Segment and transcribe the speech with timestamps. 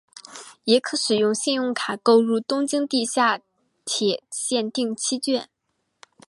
[0.63, 3.39] 也可使用信用卡购入东京地下
[3.85, 5.47] 铁线定期券。